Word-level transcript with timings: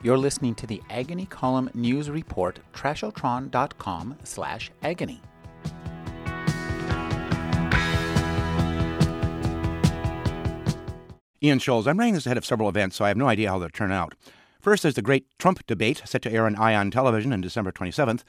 You're 0.00 0.16
listening 0.16 0.54
to 0.56 0.66
the 0.66 0.80
Agony 0.90 1.26
Column 1.26 1.70
News 1.74 2.08
Report, 2.08 2.60
trashotron.com 2.72 4.16
slash 4.22 4.70
agony. 4.80 5.20
Ian 11.42 11.58
Scholes. 11.58 11.86
I'm 11.88 11.98
writing 11.98 12.14
this 12.14 12.26
ahead 12.26 12.36
of 12.36 12.44
several 12.44 12.68
events, 12.68 12.96
so 12.96 13.04
I 13.04 13.08
have 13.08 13.16
no 13.16 13.28
idea 13.28 13.50
how 13.50 13.58
they'll 13.58 13.70
turn 13.70 13.90
out. 13.92 14.14
First, 14.60 14.82
there's 14.82 14.94
the 14.94 15.02
great 15.02 15.26
Trump 15.38 15.66
debate 15.66 16.02
set 16.04 16.22
to 16.22 16.32
air 16.32 16.46
on 16.46 16.54
Ion 16.56 16.90
Television 16.92 17.32
on 17.32 17.40
December 17.40 17.72
27th. 17.72 18.22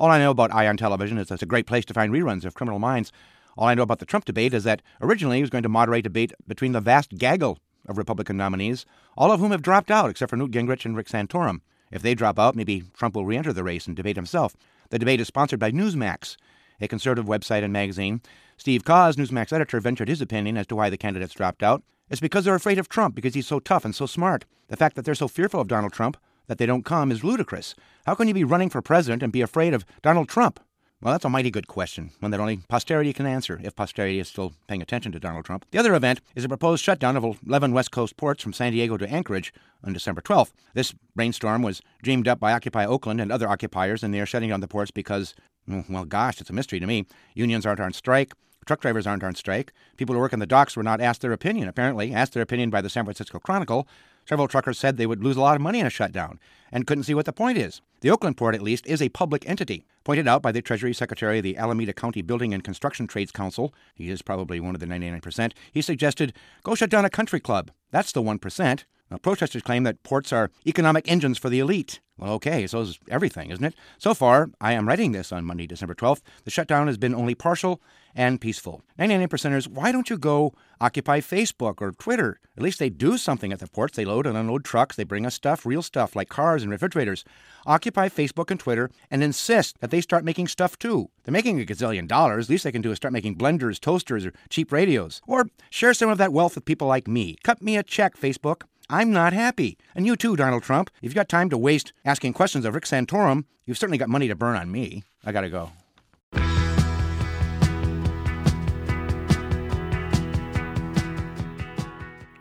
All 0.00 0.10
I 0.10 0.18
know 0.18 0.30
about 0.30 0.52
Ion 0.52 0.76
Television 0.76 1.18
is 1.18 1.30
it's 1.30 1.42
a 1.42 1.46
great 1.46 1.66
place 1.66 1.84
to 1.84 1.94
find 1.94 2.12
reruns 2.12 2.44
of 2.44 2.54
Criminal 2.54 2.78
Minds. 2.80 3.12
All 3.56 3.66
I 3.66 3.74
know 3.74 3.82
about 3.82 3.98
the 4.00 4.06
Trump 4.06 4.24
debate 4.24 4.54
is 4.54 4.64
that 4.64 4.82
originally 5.00 5.36
he 5.36 5.42
was 5.42 5.50
going 5.50 5.62
to 5.62 5.68
moderate 5.68 6.00
a 6.00 6.08
debate 6.08 6.32
between 6.48 6.72
the 6.72 6.80
vast 6.80 7.10
gaggle 7.16 7.58
of 7.86 7.98
Republican 7.98 8.36
nominees, 8.36 8.86
all 9.16 9.32
of 9.32 9.40
whom 9.40 9.50
have 9.50 9.62
dropped 9.62 9.90
out 9.90 10.10
except 10.10 10.30
for 10.30 10.36
Newt 10.36 10.50
Gingrich 10.50 10.84
and 10.84 10.96
Rick 10.96 11.08
Santorum. 11.08 11.60
If 11.90 12.02
they 12.02 12.14
drop 12.14 12.38
out, 12.38 12.56
maybe 12.56 12.84
Trump 12.94 13.14
will 13.14 13.26
re 13.26 13.36
enter 13.36 13.52
the 13.52 13.64
race 13.64 13.86
and 13.86 13.96
debate 13.96 14.16
himself. 14.16 14.56
The 14.90 14.98
debate 14.98 15.20
is 15.20 15.26
sponsored 15.26 15.60
by 15.60 15.70
Newsmax, 15.70 16.36
a 16.80 16.88
conservative 16.88 17.26
website 17.26 17.62
and 17.62 17.72
magazine. 17.72 18.22
Steve 18.56 18.84
Kause, 18.84 19.16
Newsmax 19.16 19.52
editor, 19.52 19.80
ventured 19.80 20.08
his 20.08 20.20
opinion 20.20 20.56
as 20.56 20.66
to 20.68 20.76
why 20.76 20.90
the 20.90 20.96
candidates 20.96 21.34
dropped 21.34 21.62
out. 21.62 21.82
It's 22.10 22.20
because 22.20 22.44
they're 22.44 22.54
afraid 22.54 22.78
of 22.78 22.88
Trump 22.88 23.14
because 23.14 23.34
he's 23.34 23.46
so 23.46 23.58
tough 23.58 23.84
and 23.84 23.94
so 23.94 24.06
smart. 24.06 24.44
The 24.68 24.76
fact 24.76 24.96
that 24.96 25.04
they're 25.04 25.14
so 25.14 25.28
fearful 25.28 25.60
of 25.60 25.68
Donald 25.68 25.92
Trump 25.92 26.16
that 26.46 26.58
they 26.58 26.66
don't 26.66 26.84
come 26.84 27.10
is 27.10 27.24
ludicrous. 27.24 27.74
How 28.06 28.14
can 28.14 28.28
you 28.28 28.34
be 28.34 28.44
running 28.44 28.68
for 28.68 28.82
president 28.82 29.22
and 29.22 29.32
be 29.32 29.40
afraid 29.40 29.74
of 29.74 29.84
Donald 30.02 30.28
Trump? 30.28 30.60
Well, 31.02 31.12
that's 31.12 31.24
a 31.24 31.28
mighty 31.28 31.50
good 31.50 31.66
question, 31.66 32.12
one 32.20 32.30
that 32.30 32.38
only 32.38 32.58
posterity 32.68 33.12
can 33.12 33.26
answer, 33.26 33.60
if 33.64 33.74
posterity 33.74 34.20
is 34.20 34.28
still 34.28 34.52
paying 34.68 34.80
attention 34.80 35.10
to 35.10 35.18
Donald 35.18 35.44
Trump. 35.44 35.66
The 35.72 35.78
other 35.78 35.96
event 35.96 36.20
is 36.36 36.44
a 36.44 36.48
proposed 36.48 36.84
shutdown 36.84 37.16
of 37.16 37.40
11 37.44 37.72
West 37.72 37.90
Coast 37.90 38.16
ports 38.16 38.40
from 38.40 38.52
San 38.52 38.70
Diego 38.70 38.96
to 38.96 39.10
Anchorage 39.10 39.52
on 39.82 39.92
December 39.92 40.20
12th. 40.20 40.52
This 40.74 40.94
brainstorm 41.16 41.62
was 41.62 41.82
dreamed 42.04 42.28
up 42.28 42.38
by 42.38 42.52
Occupy 42.52 42.86
Oakland 42.86 43.20
and 43.20 43.32
other 43.32 43.48
occupiers, 43.48 44.04
and 44.04 44.14
they 44.14 44.20
are 44.20 44.26
shutting 44.26 44.50
down 44.50 44.60
the 44.60 44.68
ports 44.68 44.92
because, 44.92 45.34
mm, 45.68 45.90
well, 45.90 46.04
gosh, 46.04 46.40
it's 46.40 46.50
a 46.50 46.52
mystery 46.52 46.78
to 46.78 46.86
me. 46.86 47.04
Unions 47.34 47.66
aren't 47.66 47.80
on 47.80 47.92
strike. 47.92 48.32
Truck 48.64 48.80
drivers 48.80 49.04
aren't 49.04 49.24
on 49.24 49.34
strike. 49.34 49.72
People 49.96 50.14
who 50.14 50.20
work 50.20 50.32
in 50.32 50.38
the 50.38 50.46
docks 50.46 50.76
were 50.76 50.84
not 50.84 51.00
asked 51.00 51.22
their 51.22 51.32
opinion, 51.32 51.66
apparently, 51.66 52.14
asked 52.14 52.32
their 52.32 52.44
opinion 52.44 52.70
by 52.70 52.80
the 52.80 52.88
San 52.88 53.04
Francisco 53.04 53.40
Chronicle. 53.40 53.88
Several 54.28 54.48
truckers 54.48 54.78
said 54.78 54.96
they 54.96 55.06
would 55.06 55.24
lose 55.24 55.36
a 55.36 55.40
lot 55.40 55.56
of 55.56 55.62
money 55.62 55.80
in 55.80 55.86
a 55.86 55.90
shutdown 55.90 56.38
and 56.70 56.86
couldn't 56.86 57.04
see 57.04 57.14
what 57.14 57.26
the 57.26 57.32
point 57.32 57.58
is. 57.58 57.80
The 58.00 58.10
Oakland 58.10 58.36
port, 58.36 58.54
at 58.54 58.62
least, 58.62 58.86
is 58.86 59.02
a 59.02 59.08
public 59.10 59.48
entity, 59.48 59.84
pointed 60.04 60.26
out 60.26 60.42
by 60.42 60.52
the 60.52 60.62
Treasury 60.62 60.92
Secretary 60.92 61.38
of 61.38 61.44
the 61.44 61.56
Alameda 61.56 61.92
County 61.92 62.22
Building 62.22 62.52
and 62.52 62.64
Construction 62.64 63.06
Trades 63.06 63.30
Council. 63.30 63.74
He 63.94 64.10
is 64.10 64.22
probably 64.22 64.58
one 64.58 64.74
of 64.74 64.80
the 64.80 64.86
99%. 64.86 65.52
He 65.70 65.82
suggested 65.82 66.32
go 66.62 66.74
shut 66.74 66.90
down 66.90 67.04
a 67.04 67.10
country 67.10 67.40
club. 67.40 67.70
That's 67.90 68.12
the 68.12 68.22
1%. 68.22 68.84
Now, 69.10 69.18
protesters 69.18 69.62
claim 69.62 69.82
that 69.82 70.02
ports 70.02 70.32
are 70.32 70.50
economic 70.66 71.10
engines 71.10 71.36
for 71.36 71.50
the 71.50 71.60
elite. 71.60 72.00
Well, 72.22 72.34
okay, 72.34 72.68
so 72.68 72.82
is 72.82 73.00
everything, 73.10 73.50
isn't 73.50 73.64
it? 73.64 73.74
So 73.98 74.14
far, 74.14 74.48
I 74.60 74.74
am 74.74 74.86
writing 74.86 75.10
this 75.10 75.32
on 75.32 75.44
Monday, 75.44 75.66
December 75.66 75.96
12th. 75.96 76.20
The 76.44 76.52
shutdown 76.52 76.86
has 76.86 76.96
been 76.96 77.16
only 77.16 77.34
partial 77.34 77.82
and 78.14 78.40
peaceful. 78.40 78.84
99%ers, 78.96 79.68
why 79.68 79.90
don't 79.90 80.08
you 80.08 80.16
go 80.16 80.54
occupy 80.80 81.18
Facebook 81.18 81.80
or 81.80 81.90
Twitter? 81.90 82.38
At 82.56 82.62
least 82.62 82.78
they 82.78 82.90
do 82.90 83.18
something 83.18 83.52
at 83.52 83.58
the 83.58 83.66
ports. 83.66 83.96
They 83.96 84.04
load 84.04 84.28
and 84.28 84.36
unload 84.36 84.64
trucks. 84.64 84.94
They 84.94 85.02
bring 85.02 85.26
us 85.26 85.34
stuff, 85.34 85.66
real 85.66 85.82
stuff, 85.82 86.14
like 86.14 86.28
cars 86.28 86.62
and 86.62 86.70
refrigerators. 86.70 87.24
Occupy 87.66 88.08
Facebook 88.08 88.52
and 88.52 88.60
Twitter 88.60 88.88
and 89.10 89.24
insist 89.24 89.80
that 89.80 89.90
they 89.90 90.00
start 90.00 90.24
making 90.24 90.46
stuff 90.46 90.78
too. 90.78 91.10
They're 91.24 91.32
making 91.32 91.60
a 91.60 91.64
gazillion 91.64 92.06
dollars. 92.06 92.48
Least 92.48 92.62
they 92.62 92.70
can 92.70 92.82
do 92.82 92.92
is 92.92 92.98
start 92.98 93.12
making 93.12 93.36
blenders, 93.36 93.80
toasters, 93.80 94.24
or 94.24 94.32
cheap 94.48 94.70
radios. 94.70 95.20
Or 95.26 95.46
share 95.70 95.92
some 95.92 96.08
of 96.08 96.18
that 96.18 96.32
wealth 96.32 96.54
with 96.54 96.66
people 96.66 96.86
like 96.86 97.08
me. 97.08 97.36
Cut 97.42 97.62
me 97.62 97.76
a 97.76 97.82
check, 97.82 98.16
Facebook. 98.16 98.62
I'm 98.88 99.12
not 99.12 99.32
happy. 99.32 99.78
And 99.94 100.06
you 100.06 100.16
too, 100.16 100.36
Donald 100.36 100.62
Trump. 100.62 100.90
If 100.98 101.04
you've 101.04 101.14
got 101.14 101.28
time 101.28 101.50
to 101.50 101.58
waste 101.58 101.92
asking 102.04 102.32
questions 102.34 102.64
of 102.64 102.74
Rick 102.74 102.84
Santorum, 102.84 103.44
you've 103.64 103.78
certainly 103.78 103.98
got 103.98 104.08
money 104.08 104.28
to 104.28 104.34
burn 104.34 104.56
on 104.56 104.70
me. 104.70 105.04
I 105.24 105.32
gotta 105.32 105.50
go. 105.50 105.70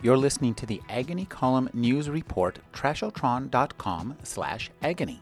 You're 0.03 0.17
listening 0.17 0.55
to 0.55 0.65
the 0.65 0.81
Agony 0.89 1.25
Column 1.25 1.69
News 1.73 2.09
Report, 2.09 2.57
trashotron.com 2.73 4.17
slash 4.23 4.71
agony. 4.81 5.21